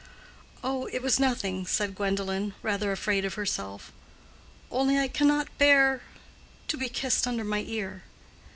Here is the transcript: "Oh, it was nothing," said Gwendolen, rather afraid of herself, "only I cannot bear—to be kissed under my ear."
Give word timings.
"Oh, 0.63 0.87
it 0.87 1.03
was 1.03 1.19
nothing," 1.19 1.67
said 1.67 1.93
Gwendolen, 1.93 2.55
rather 2.63 2.91
afraid 2.91 3.23
of 3.23 3.35
herself, 3.35 3.91
"only 4.71 4.97
I 4.97 5.07
cannot 5.07 5.55
bear—to 5.59 6.75
be 6.75 6.89
kissed 6.89 7.27
under 7.27 7.43
my 7.43 7.59
ear." 7.67 8.01